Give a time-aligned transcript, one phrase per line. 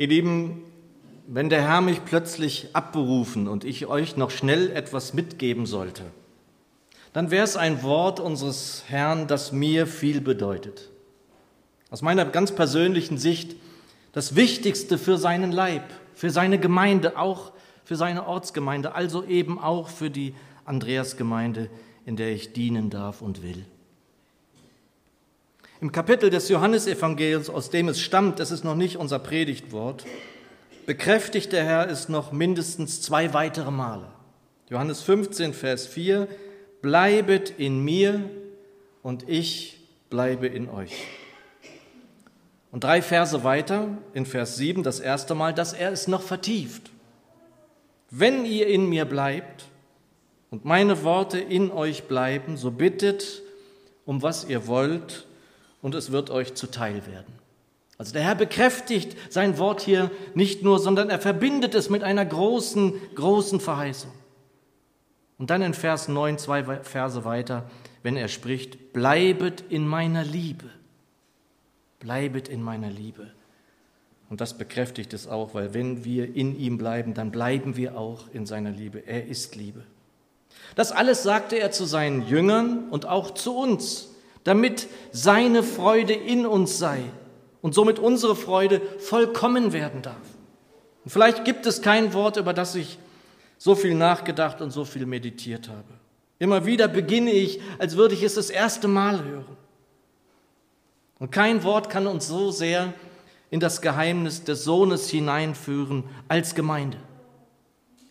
[0.00, 0.62] Ihr Lieben,
[1.26, 6.04] wenn der Herr mich plötzlich abberufen und ich euch noch schnell etwas mitgeben sollte,
[7.12, 10.88] dann wäre es ein Wort unseres Herrn, das mir viel bedeutet.
[11.90, 13.56] Aus meiner ganz persönlichen Sicht
[14.12, 17.52] das Wichtigste für seinen Leib, für seine Gemeinde, auch
[17.84, 21.68] für seine Ortsgemeinde, also eben auch für die Andreasgemeinde,
[22.06, 23.66] in der ich dienen darf und will.
[25.80, 30.04] Im Kapitel des Johannesevangeliums, aus dem es stammt, das ist noch nicht unser Predigtwort,
[30.84, 34.06] bekräftigt der Herr es noch mindestens zwei weitere Male.
[34.68, 36.28] Johannes 15, Vers 4,
[36.82, 38.28] bleibet in mir
[39.02, 39.80] und ich
[40.10, 40.92] bleibe in euch.
[42.70, 46.90] Und drei Verse weiter, in Vers 7, das erste Mal, dass er es noch vertieft.
[48.10, 49.64] Wenn ihr in mir bleibt
[50.50, 53.40] und meine Worte in euch bleiben, so bittet
[54.04, 55.26] um was ihr wollt
[55.82, 57.32] und es wird euch zuteil werden.
[57.98, 62.24] Also der Herr bekräftigt sein Wort hier nicht nur, sondern er verbindet es mit einer
[62.24, 64.10] großen, großen Verheißung.
[65.38, 67.70] Und dann in Vers 9, zwei Verse weiter,
[68.02, 70.66] wenn er spricht, bleibet in meiner Liebe.
[71.98, 73.30] Bleibet in meiner Liebe.
[74.30, 78.24] Und das bekräftigt es auch, weil wenn wir in ihm bleiben, dann bleiben wir auch
[78.32, 79.06] in seiner Liebe.
[79.06, 79.82] Er ist Liebe.
[80.74, 84.09] Das alles sagte er zu seinen Jüngern und auch zu uns,
[84.44, 87.02] damit seine Freude in uns sei
[87.62, 90.16] und somit unsere Freude vollkommen werden darf.
[91.04, 92.98] Und vielleicht gibt es kein Wort, über das ich
[93.58, 96.00] so viel nachgedacht und so viel meditiert habe.
[96.38, 99.56] Immer wieder beginne ich, als würde ich es das erste Mal hören.
[101.18, 102.94] Und kein Wort kann uns so sehr
[103.50, 106.96] in das Geheimnis des Sohnes hineinführen als Gemeinde.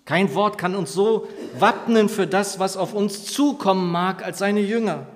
[0.06, 4.60] Kein Wort kann uns so wappnen für das, was auf uns zukommen mag als seine
[4.60, 5.08] Jünger.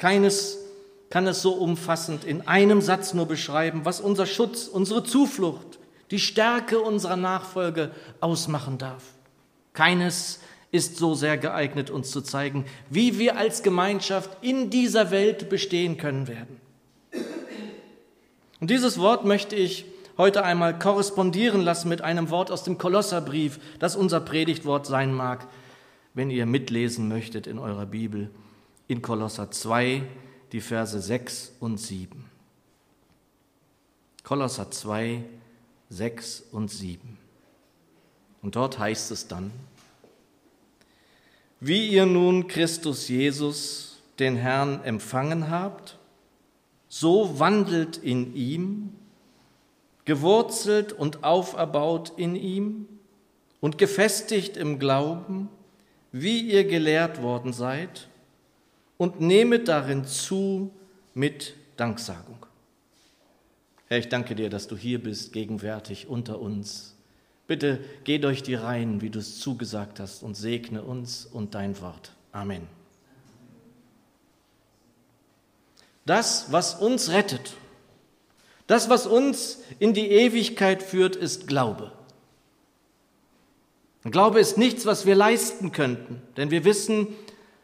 [0.00, 0.56] Keines
[1.10, 5.78] kann es so umfassend in einem Satz nur beschreiben, was unser Schutz, unsere Zuflucht,
[6.10, 7.90] die Stärke unserer Nachfolge
[8.20, 9.02] ausmachen darf.
[9.74, 10.40] Keines
[10.72, 15.98] ist so sehr geeignet, uns zu zeigen, wie wir als Gemeinschaft in dieser Welt bestehen
[15.98, 16.58] können werden.
[18.58, 19.84] Und dieses Wort möchte ich
[20.16, 25.46] heute einmal korrespondieren lassen mit einem Wort aus dem Kolosserbrief, das unser Predigtwort sein mag,
[26.14, 28.30] wenn ihr mitlesen möchtet in eurer Bibel,
[28.90, 30.02] in Kolosser 2,
[30.50, 32.24] die Verse 6 und 7.
[34.24, 35.22] Kolosser 2,
[35.90, 37.16] 6 und 7.
[38.42, 39.52] Und dort heißt es dann,
[41.60, 45.96] wie ihr nun Christus Jesus, den Herrn, empfangen habt,
[46.88, 48.92] so wandelt in ihm,
[50.04, 52.88] gewurzelt und auferbaut in ihm
[53.60, 55.48] und gefestigt im Glauben,
[56.10, 58.09] wie ihr gelehrt worden seid,
[59.00, 60.70] und nehmet darin zu
[61.14, 62.44] mit Danksagung.
[63.86, 66.94] Herr, ich danke dir, dass du hier bist, gegenwärtig unter uns.
[67.46, 71.80] Bitte geh durch die Reihen, wie du es zugesagt hast, und segne uns und dein
[71.80, 72.12] Wort.
[72.32, 72.66] Amen.
[76.04, 77.54] Das, was uns rettet,
[78.66, 81.90] das, was uns in die Ewigkeit führt, ist Glaube.
[84.04, 87.08] Glaube ist nichts, was wir leisten könnten, denn wir wissen,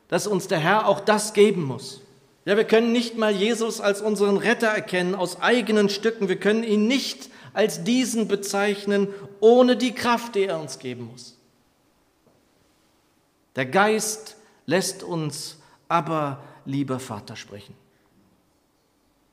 [0.08, 2.00] dass uns der Herr auch das geben muss.
[2.44, 6.28] Ja, wir können nicht mal Jesus als unseren Retter erkennen aus eigenen Stücken.
[6.28, 9.08] Wir können ihn nicht als diesen bezeichnen,
[9.40, 11.36] ohne die Kraft, die er uns geben muss.
[13.56, 14.36] Der Geist
[14.66, 15.56] lässt uns
[15.88, 17.74] aber, lieber Vater, sprechen.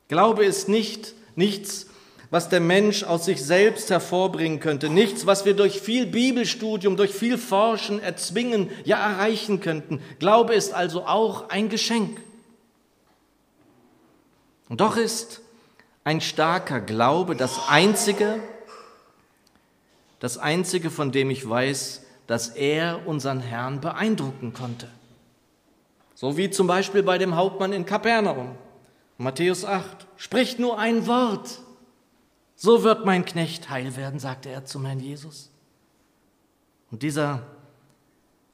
[0.08, 1.88] Glaube ist nicht nichts,
[2.34, 7.14] was der Mensch aus sich selbst hervorbringen könnte, nichts, was wir durch viel Bibelstudium, durch
[7.14, 10.02] viel Forschen erzwingen, ja erreichen könnten.
[10.18, 12.20] Glaube ist also auch ein Geschenk.
[14.68, 15.42] Und doch ist
[16.06, 18.40] ein starker Glaube, das einzige,
[20.20, 24.88] das einzige, von dem ich weiß, dass er unseren Herrn beeindrucken konnte.
[26.16, 28.56] So wie zum Beispiel bei dem Hauptmann in Kapernaum.
[29.19, 30.07] Matthäus 8.
[30.18, 31.60] Spricht nur ein Wort.
[32.63, 35.51] So wird mein Knecht heil werden, sagte er zum Herrn Jesus.
[36.92, 37.45] Und dieser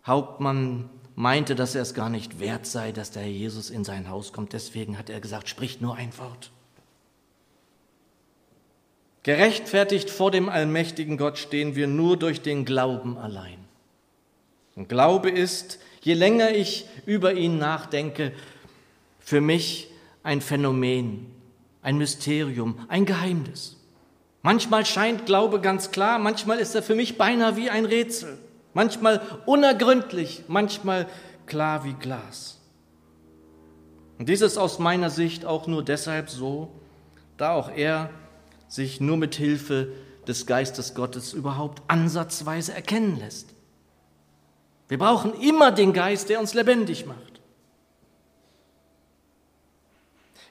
[0.03, 4.09] Hauptmann meinte, dass er es gar nicht wert sei, dass der Herr Jesus in sein
[4.09, 4.53] Haus kommt.
[4.53, 6.50] Deswegen hat er gesagt, spricht nur ein Wort.
[9.21, 13.59] Gerechtfertigt vor dem allmächtigen Gott stehen wir nur durch den Glauben allein.
[14.75, 18.33] Und Glaube ist, je länger ich über ihn nachdenke,
[19.19, 19.91] für mich
[20.23, 21.27] ein Phänomen,
[21.83, 23.75] ein Mysterium, ein Geheimnis.
[24.41, 28.38] Manchmal scheint Glaube ganz klar, manchmal ist er für mich beinahe wie ein Rätsel,
[28.74, 31.07] manchmal unergründlich, manchmal
[31.45, 32.57] klar wie Glas.
[34.18, 36.69] Und dies ist aus meiner Sicht auch nur deshalb so,
[37.38, 38.09] da auch er
[38.68, 39.94] sich nur mit Hilfe
[40.27, 43.50] des Geistes Gottes überhaupt ansatzweise erkennen lässt.
[44.88, 47.41] Wir brauchen immer den Geist, der uns lebendig macht.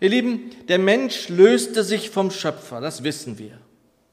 [0.00, 3.58] Ihr Lieben, der Mensch löste sich vom Schöpfer, das wissen wir.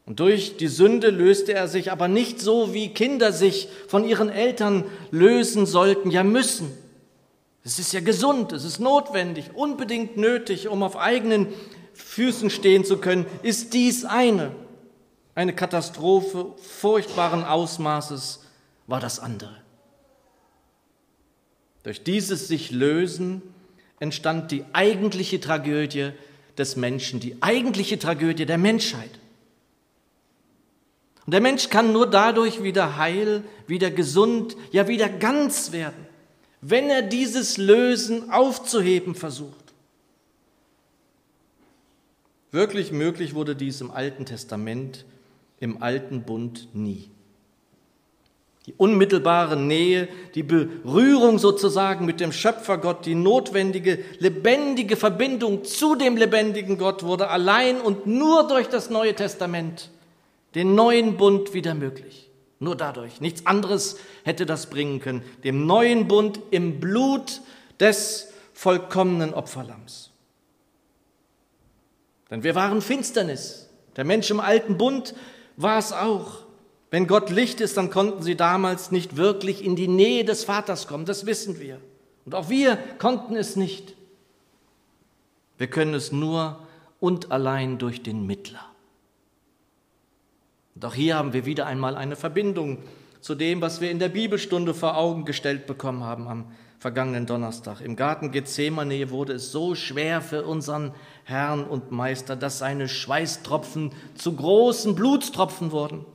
[0.06, 4.30] Und durch die Sünde löste er sich aber nicht so, wie Kinder sich von ihren
[4.30, 6.72] Eltern lösen sollten, ja müssen.
[7.64, 11.48] Es ist ja gesund, es ist notwendig, unbedingt nötig, um auf eigenen
[11.94, 14.52] Füßen stehen zu können, ist dies eine.
[15.34, 18.44] Eine Katastrophe furchtbaren Ausmaßes
[18.86, 19.56] war das andere.
[21.82, 23.42] Durch dieses sich lösen
[24.00, 26.12] entstand die eigentliche Tragödie
[26.58, 29.20] des Menschen, die eigentliche Tragödie der Menschheit.
[31.26, 36.06] Und der Mensch kann nur dadurch wieder heil, wieder gesund, ja wieder ganz werden,
[36.62, 39.74] wenn er dieses Lösen aufzuheben versucht.
[42.52, 45.06] Wirklich möglich wurde dies im Alten Testament,
[45.60, 47.10] im Alten Bund nie.
[48.68, 56.18] Die unmittelbare Nähe, die Berührung sozusagen mit dem Schöpfergott, die notwendige, lebendige Verbindung zu dem
[56.18, 59.90] lebendigen Gott wurde allein und nur durch das Neue Testament
[60.56, 62.30] den neuen Bund wieder möglich.
[62.60, 63.20] Nur dadurch.
[63.20, 65.22] Nichts anderes hätte das bringen können.
[65.44, 67.42] Dem neuen Bund im Blut
[67.80, 70.12] des vollkommenen Opferlamms.
[72.32, 73.70] Denn wir waren Finsternis.
[73.98, 75.14] Der Mensch im alten Bund
[75.58, 76.46] war es auch.
[76.90, 80.88] Wenn Gott Licht ist, dann konnten sie damals nicht wirklich in die Nähe des Vaters
[80.88, 81.06] kommen.
[81.06, 81.82] Das wissen wir.
[82.26, 83.96] Und auch wir konnten es nicht.
[85.58, 86.66] Wir können es nur
[87.00, 88.75] und allein durch den Mittler.
[90.76, 92.80] Und auch hier haben wir wieder einmal eine Verbindung
[93.22, 97.82] zu dem, was wir in der Bibelstunde vor Augen gestellt bekommen haben am vergangenen Donnerstag.
[97.82, 100.94] Im Garten Gethsemane wurde es so schwer für unseren
[101.24, 106.06] Herrn und Meister, dass seine Schweißtropfen zu großen Blutstropfen wurden.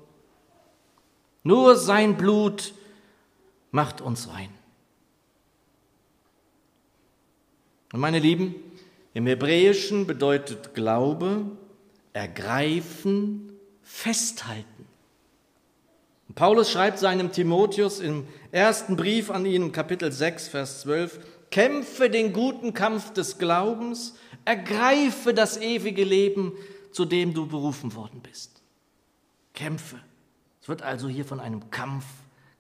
[1.43, 2.75] Nur sein Blut
[3.71, 4.51] macht uns rein.
[7.93, 8.55] Und meine Lieben,
[9.15, 11.47] im Hebräischen bedeutet Glaube
[12.13, 13.50] ergreifen,
[13.91, 14.87] festhalten.
[16.29, 21.19] Und Paulus schreibt seinem Timotheus im ersten Brief an ihn, Kapitel 6, Vers 12,
[21.51, 24.15] kämpfe den guten Kampf des Glaubens,
[24.45, 26.53] ergreife das ewige Leben,
[26.93, 28.63] zu dem du berufen worden bist.
[29.55, 29.99] Kämpfe.
[30.63, 32.05] Es wird also hier von einem Kampf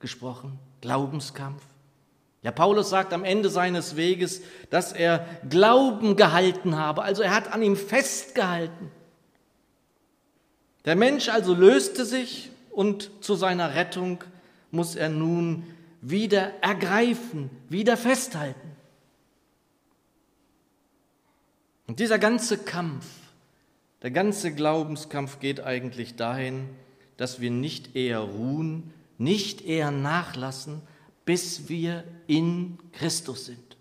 [0.00, 1.62] gesprochen, Glaubenskampf.
[2.42, 7.52] Ja, Paulus sagt am Ende seines Weges, dass er Glauben gehalten habe, also er hat
[7.52, 8.90] an ihm festgehalten.
[10.84, 14.24] Der Mensch also löste sich und zu seiner Rettung
[14.70, 15.64] muss er nun
[16.00, 18.70] wieder ergreifen, wieder festhalten.
[21.86, 23.04] Und dieser ganze Kampf,
[24.02, 26.68] der ganze Glaubenskampf geht eigentlich dahin,
[27.16, 30.80] dass wir nicht eher ruhen, nicht eher nachlassen,
[31.26, 33.76] bis wir in Christus sind.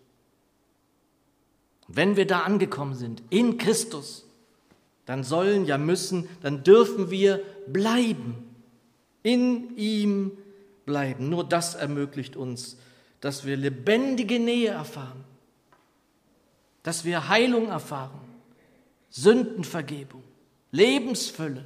[1.88, 4.26] Wenn wir da angekommen sind, in Christus,
[5.10, 8.36] dann sollen, ja müssen, dann dürfen wir bleiben,
[9.24, 10.34] in ihm
[10.86, 11.30] bleiben.
[11.30, 12.78] Nur das ermöglicht uns,
[13.20, 15.24] dass wir lebendige Nähe erfahren,
[16.84, 18.22] dass wir Heilung erfahren,
[19.10, 20.22] Sündenvergebung,
[20.70, 21.66] Lebensfülle,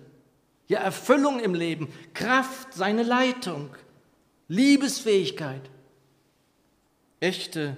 [0.69, 3.71] ja Erfüllung im Leben, Kraft, seine Leitung,
[4.47, 5.69] Liebesfähigkeit,
[7.19, 7.75] echte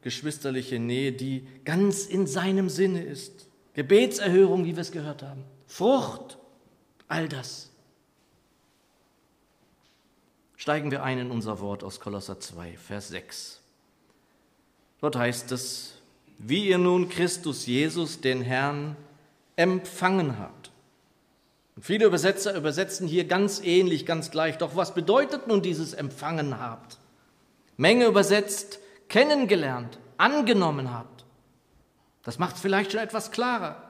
[0.00, 3.47] geschwisterliche Nähe, die ganz in seinem Sinne ist.
[3.78, 6.36] Gebetserhörung, wie wir es gehört haben, Frucht,
[7.06, 7.70] all das.
[10.56, 13.60] Steigen wir ein in unser Wort aus Kolosser 2, Vers 6.
[15.00, 15.94] Dort heißt es,
[16.38, 18.96] wie ihr nun Christus Jesus, den Herrn,
[19.54, 20.72] empfangen habt.
[21.76, 24.58] Und viele Übersetzer übersetzen hier ganz ähnlich, ganz gleich.
[24.58, 26.98] Doch was bedeutet nun dieses empfangen habt?
[27.76, 31.17] Menge übersetzt, kennengelernt, angenommen habt.
[32.28, 33.82] Das macht es vielleicht schon etwas klarer.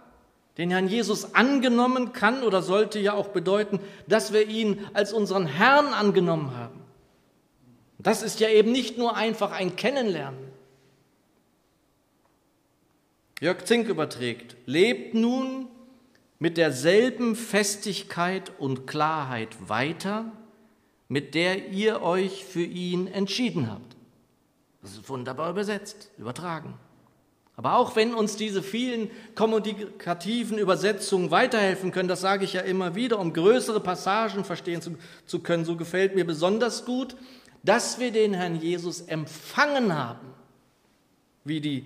[0.59, 5.45] Den Herrn Jesus angenommen kann oder sollte ja auch bedeuten, dass wir ihn als unseren
[5.45, 6.79] Herrn angenommen haben.
[7.99, 10.39] Das ist ja eben nicht nur einfach ein Kennenlernen.
[13.41, 15.67] Jörg Zink überträgt, lebt nun
[16.39, 20.31] mit derselben Festigkeit und Klarheit weiter,
[21.09, 23.97] mit der ihr euch für ihn entschieden habt.
[24.81, 26.79] Das ist wunderbar übersetzt, übertragen.
[27.59, 32.95] Aber auch wenn uns diese vielen kommunikativen Übersetzungen weiterhelfen können, das sage ich ja immer
[32.95, 34.93] wieder, um größere Passagen verstehen zu,
[35.27, 37.17] zu können, so gefällt mir besonders gut,
[37.65, 40.29] dass wir den Herrn Jesus empfangen haben,
[41.43, 41.85] wie die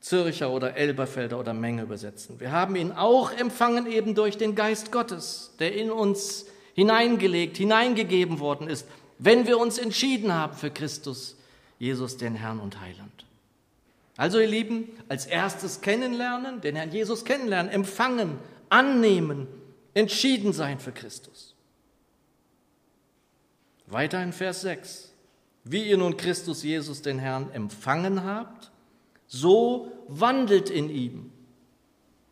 [0.00, 2.40] Zürcher oder Elberfelder oder Menge übersetzen.
[2.40, 8.40] Wir haben ihn auch empfangen eben durch den Geist Gottes, der in uns hineingelegt, hineingegeben
[8.40, 8.88] worden ist,
[9.20, 11.36] wenn wir uns entschieden haben für Christus,
[11.78, 13.24] Jesus, den Herrn und Heiland.
[14.16, 18.38] Also ihr Lieben, als erstes kennenlernen, den Herrn Jesus kennenlernen, empfangen,
[18.68, 19.48] annehmen,
[19.94, 21.54] entschieden sein für Christus.
[23.86, 25.12] Weiter in Vers 6.
[25.64, 28.70] Wie ihr nun Christus Jesus, den Herrn, empfangen habt,
[29.26, 31.32] so wandelt in ihm.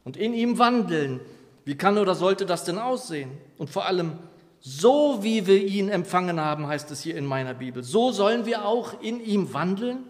[0.04, 1.20] Und in ihm wandeln,
[1.64, 3.30] wie kann oder sollte das denn aussehen?
[3.56, 4.18] Und vor allem,
[4.60, 8.64] so wie wir ihn empfangen haben, heißt es hier in meiner Bibel, so sollen wir
[8.64, 10.04] auch in ihm wandeln?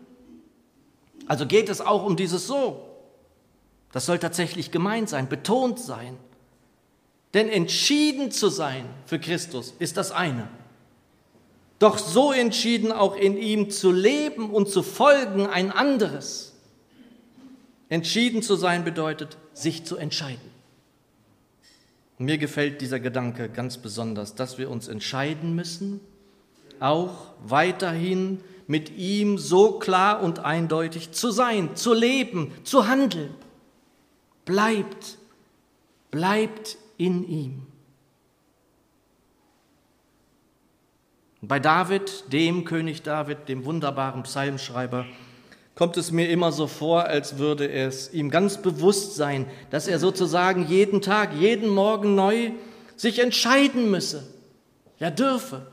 [1.31, 2.85] Also geht es auch um dieses So.
[3.93, 6.17] Das soll tatsächlich gemeint sein, betont sein.
[7.35, 10.49] Denn entschieden zu sein für Christus ist das eine.
[11.79, 16.53] Doch so entschieden auch in ihm zu leben und zu folgen ein anderes.
[17.91, 20.51] Entschieden zu sein bedeutet, sich zu entscheiden.
[22.19, 26.01] Mir gefällt dieser Gedanke ganz besonders, dass wir uns entscheiden müssen,
[26.81, 33.35] auch weiterhin mit ihm so klar und eindeutig zu sein, zu leben, zu handeln.
[34.45, 35.19] Bleibt,
[36.13, 37.67] bleibt in ihm.
[41.43, 45.05] Bei David, dem König David, dem wunderbaren Psalmschreiber,
[45.75, 49.99] kommt es mir immer so vor, als würde es ihm ganz bewusst sein, dass er
[49.99, 52.53] sozusagen jeden Tag, jeden Morgen neu
[52.95, 54.33] sich entscheiden müsse,
[55.01, 55.67] ja dürfe.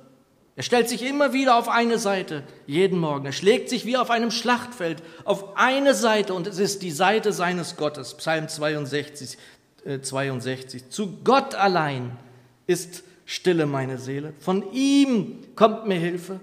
[0.57, 3.27] Er stellt sich immer wieder auf eine Seite, jeden Morgen.
[3.27, 7.31] Er schlägt sich wie auf einem Schlachtfeld auf eine Seite und es ist die Seite
[7.31, 8.15] seines Gottes.
[8.15, 9.37] Psalm 62,
[9.85, 10.89] äh, 62.
[10.89, 12.17] Zu Gott allein
[12.65, 14.33] ist stille meine Seele.
[14.39, 16.39] Von ihm kommt mir Hilfe.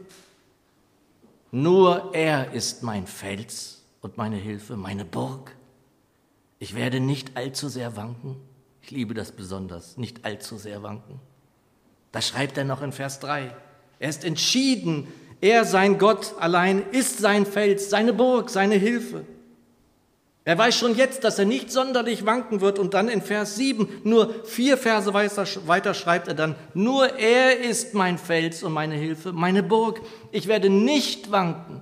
[1.51, 5.57] Nur er ist mein Fels und meine Hilfe, meine Burg.
[6.61, 8.37] Ich werde nicht allzu sehr wanken.
[8.81, 11.19] Ich liebe das besonders, nicht allzu sehr wanken.
[12.13, 13.53] Das schreibt er noch in Vers 3.
[14.05, 15.09] Er ist entschieden,
[15.41, 19.25] er, sein Gott allein, ist sein Fels, seine Burg, seine Hilfe.
[20.45, 23.89] Er weiß schon jetzt, dass er nicht sonderlich wanken wird und dann in Vers 7,
[24.05, 29.33] nur vier Verse weiter schreibt er dann, nur er ist mein Fels und meine Hilfe,
[29.33, 30.03] meine Burg.
[30.33, 31.81] Ich werde nicht wanken.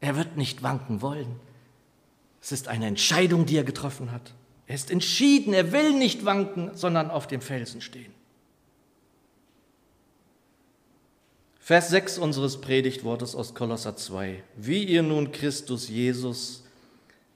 [0.00, 1.40] Er wird nicht wanken wollen.
[2.40, 4.32] Es ist eine Entscheidung, die er getroffen hat.
[4.68, 8.19] Er ist entschieden, er will nicht wanken, sondern auf dem Felsen stehen.
[11.70, 14.42] Vers 6 unseres Predigtwortes aus Kolosser 2.
[14.56, 16.64] Wie ihr nun Christus Jesus,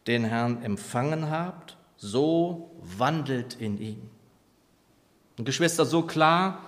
[0.08, 4.02] den Herrn, empfangen habt, so wandelt in ihm.
[5.38, 6.64] Und Geschwister, so klar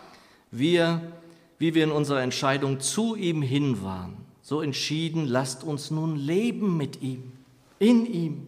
[0.53, 1.11] wir,
[1.59, 6.77] wie wir in unserer Entscheidung zu ihm hin waren, so entschieden, lasst uns nun leben
[6.77, 7.33] mit ihm,
[7.81, 8.47] in ihm.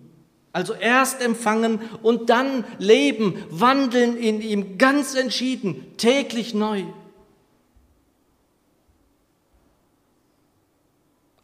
[0.53, 6.85] Also erst empfangen und dann leben, wandeln in ihm, ganz entschieden, täglich neu.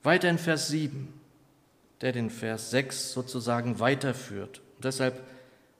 [0.05, 1.13] Weiter in Vers 7,
[2.03, 4.61] der den Vers 6 sozusagen weiterführt.
[4.77, 5.23] Und deshalb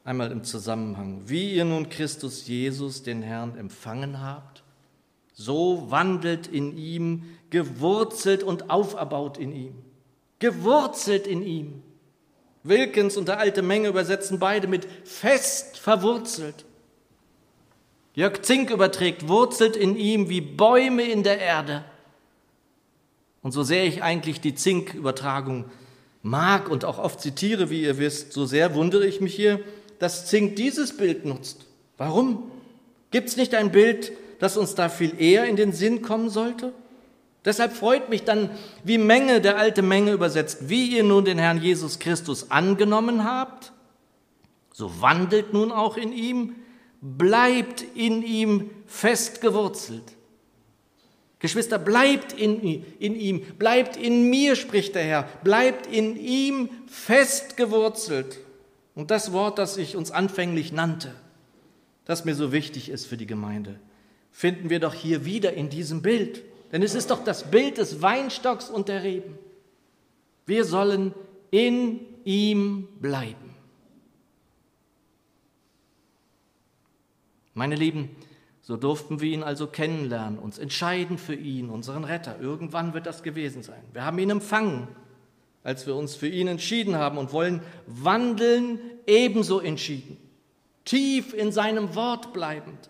[0.03, 1.23] einmal im Zusammenhang.
[1.27, 4.63] Wie ihr nun Christus Jesus, den Herrn, empfangen habt,
[5.35, 9.75] so wandelt in ihm, gewurzelt und auferbaut in ihm.
[10.39, 11.83] Gewurzelt in ihm.
[12.63, 16.65] Wilkins und der alte Menge übersetzen beide mit fest verwurzelt.
[18.15, 21.85] Jörg Zink überträgt, wurzelt in ihm wie Bäume in der Erde.
[23.45, 25.67] Und so sehr ich eigentlich die Zink-Übertragung
[26.23, 29.61] mag und auch oft zitiere, wie ihr wisst, so sehr wundere ich mich hier,
[29.99, 31.67] dass Zink dieses Bild nutzt.
[31.99, 32.51] Warum?
[33.11, 36.73] Gibt es nicht ein Bild, das uns da viel eher in den Sinn kommen sollte?
[37.45, 38.49] Deshalb freut mich dann,
[38.83, 43.73] wie Menge, der alte Menge übersetzt, wie ihr nun den Herrn Jesus Christus angenommen habt,
[44.73, 46.55] so wandelt nun auch in ihm,
[47.03, 50.15] bleibt in ihm fest gewurzelt.
[51.45, 57.59] Geschwister, bleibt in, in ihm, bleibt in mir, spricht der Herr, bleibt in ihm fest
[57.59, 58.39] gewurzelt.
[58.95, 61.15] Und das Wort, das ich uns anfänglich nannte,
[62.07, 63.79] das mir so wichtig ist für die Gemeinde,
[64.33, 66.41] finden wir doch hier wieder in diesem Bild.
[66.73, 69.39] Denn es ist doch das Bild des Weinstocks und der Reben.
[70.47, 71.13] Wir sollen
[71.51, 73.55] in ihm bleiben.
[77.53, 78.17] Meine Lieben,
[78.65, 82.41] so durften wir ihn also kennenlernen, uns entscheiden für ihn, unseren Retter.
[82.41, 83.83] Irgendwann wird das gewesen sein.
[83.93, 84.89] Wir haben ihn empfangen,
[85.63, 90.17] als wir uns für ihn entschieden haben und wollen wandeln ebenso entschieden,
[90.87, 92.89] tief in seinem Wort bleibend,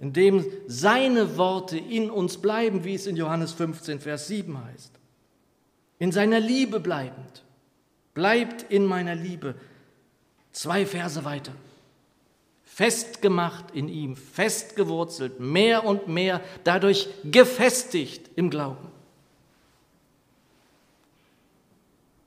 [0.00, 4.92] indem seine Worte in uns bleiben, wie es in Johannes 15, Vers 7 heißt,
[5.98, 7.44] in seiner Liebe bleibend,
[8.14, 9.56] bleibt in meiner Liebe.
[10.52, 11.52] Zwei Verse weiter.
[12.78, 18.86] Festgemacht in ihm, festgewurzelt, mehr und mehr, dadurch gefestigt im Glauben.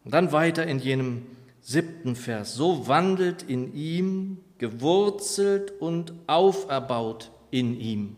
[0.03, 1.25] Und dann weiter in jenem
[1.61, 2.53] siebten Vers.
[2.53, 8.17] So wandelt in ihm, gewurzelt und auferbaut in ihm.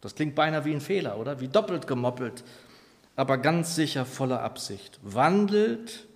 [0.00, 1.40] Das klingt beinahe wie ein Fehler, oder?
[1.40, 2.44] Wie doppelt gemoppelt,
[3.16, 5.00] aber ganz sicher voller Absicht.
[5.02, 6.06] Wandelt,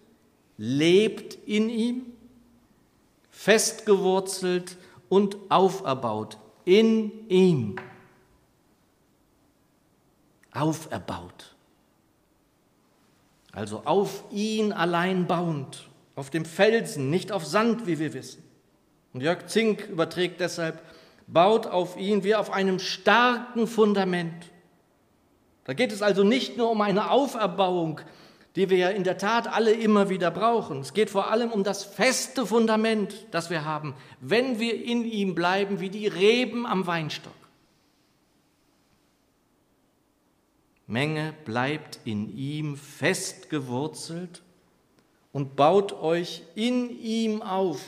[0.56, 2.02] lebt in ihm,
[3.32, 4.76] festgewurzelt
[5.08, 7.76] und auferbaut in ihm.
[10.52, 11.54] Auferbaut.
[13.52, 18.42] Also auf ihn allein bauend, auf dem Felsen, nicht auf Sand, wie wir wissen.
[19.12, 20.82] Und Jörg Zink überträgt deshalb,
[21.26, 24.52] baut auf ihn wie auf einem starken Fundament.
[25.64, 28.00] Da geht es also nicht nur um eine Auferbauung,
[28.56, 30.80] die wir ja in der Tat alle immer wieder brauchen.
[30.80, 35.34] Es geht vor allem um das feste Fundament, das wir haben, wenn wir in ihm
[35.34, 37.34] bleiben wie die Reben am Weinstock.
[40.86, 44.42] Menge bleibt in ihm fest gewurzelt
[45.32, 47.80] und baut euch in ihm auf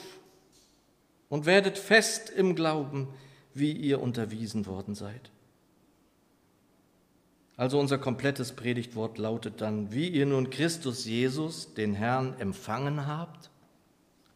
[1.31, 3.09] und werdet fest im Glauben,
[3.55, 5.31] wie ihr unterwiesen worden seid.
[7.59, 13.51] Also unser komplettes Predigtwort lautet dann, wie ihr nun Christus Jesus, den Herrn, empfangen habt,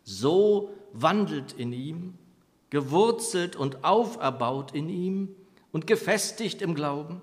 [0.03, 2.15] so wandelt in ihm,
[2.71, 5.29] gewurzelt und auferbaut in ihm
[5.71, 7.21] und gefestigt im Glauben,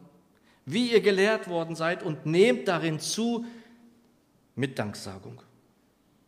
[0.65, 3.43] wie ihr gelehrt worden seid und nehmt darin zu
[4.55, 5.41] mit Danksagung.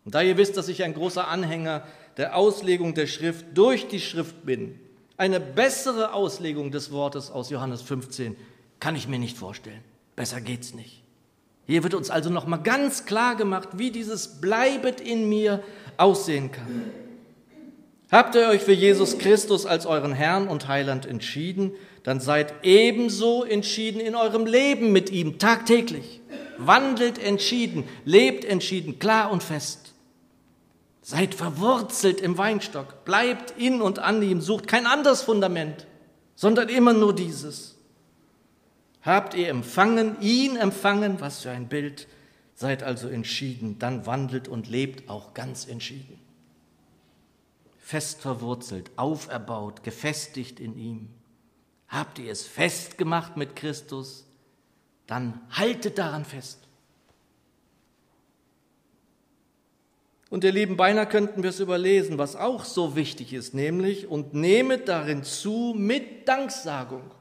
[0.04, 1.88] Und da ihr wisst, dass ich ein großer Anhänger
[2.18, 4.78] der Auslegung der Schrift durch die Schrift bin,
[5.16, 8.36] eine bessere Auslegung des Wortes aus Johannes 15
[8.82, 9.82] kann ich mir nicht vorstellen.
[10.18, 11.02] Besser geht's nicht.
[11.68, 15.64] Hier wird uns also noch mal ganz klar gemacht, wie dieses Bleibet in mir
[15.96, 16.92] aussehen kann.
[18.12, 21.72] Habt ihr euch für Jesus Christus als euren Herrn und Heiland entschieden,
[22.04, 26.20] dann seid ebenso entschieden in eurem Leben mit ihm tagtäglich.
[26.58, 29.94] Wandelt entschieden, lebt entschieden, klar und fest.
[31.02, 35.88] Seid verwurzelt im Weinstock, bleibt in und an ihm, sucht kein anderes Fundament,
[36.36, 37.78] sondern immer nur dieses.
[39.02, 42.08] Habt ihr empfangen, ihn empfangen, was für ein Bild,
[42.54, 46.20] seid also entschieden, dann wandelt und lebt auch ganz entschieden.
[47.80, 51.10] Fest verwurzelt, auferbaut, gefestigt in ihm.
[51.88, 54.26] Habt ihr es festgemacht mit Christus,
[55.08, 56.60] dann haltet daran fest.
[60.30, 64.34] Und ihr Lieben, beinahe könnten wir es überlesen, was auch so wichtig ist, nämlich und
[64.34, 67.12] nehmet darin zu mit Danksagung.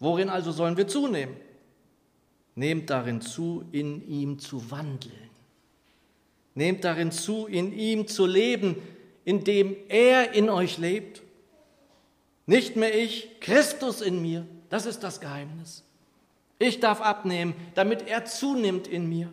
[0.00, 1.36] Worin also sollen wir zunehmen?
[2.54, 5.30] Nehmt darin zu, in ihm zu wandeln.
[6.54, 8.76] Nehmt darin zu, in ihm zu leben,
[9.24, 11.22] indem er in euch lebt.
[12.46, 14.46] Nicht mehr ich, Christus in mir.
[14.68, 15.84] Das ist das Geheimnis.
[16.58, 19.32] Ich darf abnehmen, damit er zunimmt in mir.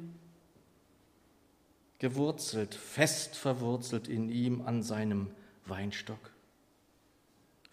[1.97, 5.31] Gewurzelt, fest verwurzelt in ihm an seinem
[5.65, 6.34] Weinstock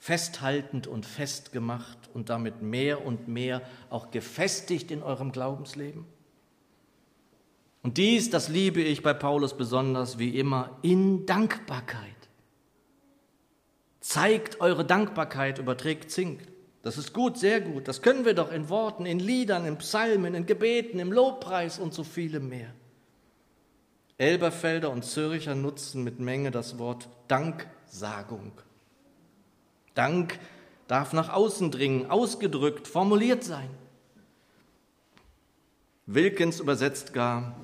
[0.02, 6.06] festhaltend und festgemacht und damit mehr und mehr auch gefestigt in eurem Glaubensleben?
[7.84, 12.02] Und dies, das liebe ich bei Paulus besonders, wie immer, in Dankbarkeit.
[14.00, 16.40] Zeigt eure Dankbarkeit, überträgt Zink.
[16.82, 17.86] Das ist gut, sehr gut.
[17.86, 21.94] Das können wir doch in Worten, in Liedern, in Psalmen, in Gebeten, im Lobpreis und
[21.94, 22.74] so vielem mehr.
[24.18, 28.50] Elberfelder und Zürcher nutzen mit Menge das Wort Danksagung.
[29.94, 30.38] Dank
[30.88, 33.68] darf nach außen dringen, ausgedrückt, formuliert sein.
[36.06, 37.54] Wilkins übersetzt gar,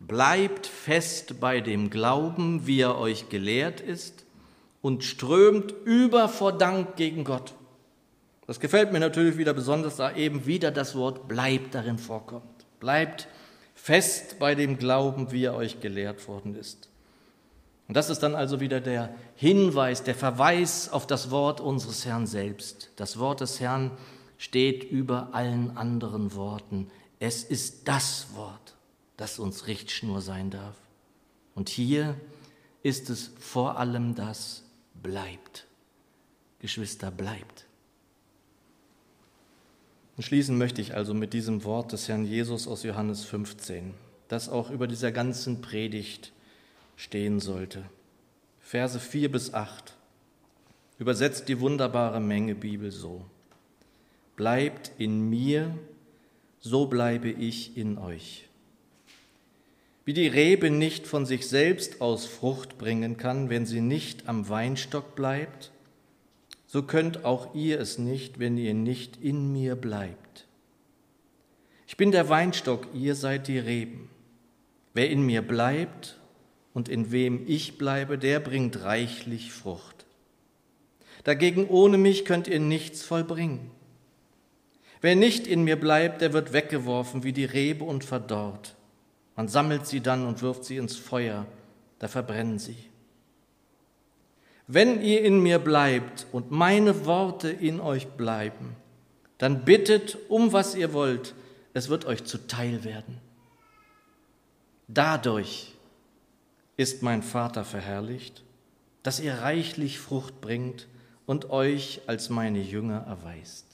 [0.00, 4.24] bleibt fest bei dem Glauben, wie er euch gelehrt ist,
[4.80, 7.54] und strömt über vor Dank gegen Gott.
[8.46, 12.66] Das gefällt mir natürlich wieder besonders, da eben wieder das Wort bleibt darin vorkommt.
[12.80, 13.26] Bleibt
[13.74, 16.88] fest bei dem Glauben, wie er euch gelehrt worden ist.
[17.86, 22.26] Und das ist dann also wieder der Hinweis, der Verweis auf das Wort unseres Herrn
[22.26, 22.90] selbst.
[22.96, 23.90] Das Wort des Herrn
[24.38, 26.90] steht über allen anderen Worten.
[27.20, 28.74] Es ist das Wort,
[29.16, 30.76] das uns Richtschnur sein darf.
[31.54, 32.16] Und hier
[32.82, 34.62] ist es vor allem das
[35.02, 35.66] bleibt.
[36.60, 37.66] Geschwister, bleibt.
[40.16, 43.94] Und schließen möchte ich also mit diesem Wort des Herrn Jesus aus Johannes 15,
[44.28, 46.32] das auch über dieser ganzen Predigt
[46.96, 47.84] stehen sollte.
[48.60, 49.94] Verse 4 bis 8
[50.98, 53.24] übersetzt die wunderbare Menge Bibel so.
[54.36, 55.76] Bleibt in mir,
[56.60, 58.48] so bleibe ich in euch.
[60.04, 64.48] Wie die Rebe nicht von sich selbst aus Frucht bringen kann, wenn sie nicht am
[64.48, 65.72] Weinstock bleibt,
[66.66, 70.46] so könnt auch ihr es nicht, wenn ihr nicht in mir bleibt.
[71.86, 74.10] Ich bin der Weinstock, ihr seid die Reben.
[74.92, 76.18] Wer in mir bleibt
[76.74, 80.04] und in wem ich bleibe, der bringt reichlich Frucht.
[81.22, 83.70] Dagegen ohne mich könnt ihr nichts vollbringen.
[85.00, 88.74] Wer nicht in mir bleibt, der wird weggeworfen wie die Rebe und verdorrt.
[89.36, 91.46] Man sammelt sie dann und wirft sie ins Feuer,
[91.98, 92.76] da verbrennen sie.
[94.66, 98.76] Wenn ihr in mir bleibt und meine Worte in euch bleiben,
[99.38, 101.34] dann bittet um was ihr wollt,
[101.74, 103.20] es wird euch zuteil werden.
[104.88, 105.73] Dadurch
[106.76, 108.42] ist mein Vater verherrlicht,
[109.02, 110.88] dass ihr reichlich Frucht bringt
[111.26, 113.66] und euch als meine Jünger erweist.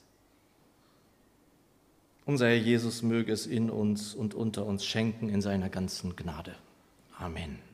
[2.27, 6.55] Unser Herr Jesus möge es in uns und unter uns schenken in seiner ganzen Gnade.
[7.19, 7.70] Amen.